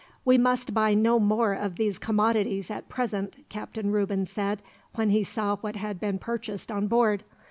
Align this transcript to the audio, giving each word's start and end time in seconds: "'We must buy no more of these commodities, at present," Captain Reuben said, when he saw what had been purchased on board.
"'We 0.25 0.39
must 0.39 0.73
buy 0.73 0.95
no 0.95 1.19
more 1.19 1.53
of 1.53 1.75
these 1.75 1.99
commodities, 1.99 2.71
at 2.71 2.89
present," 2.89 3.45
Captain 3.49 3.91
Reuben 3.91 4.25
said, 4.25 4.63
when 4.95 5.11
he 5.11 5.23
saw 5.23 5.57
what 5.57 5.75
had 5.75 5.99
been 5.99 6.17
purchased 6.17 6.71
on 6.71 6.87
board. 6.87 7.23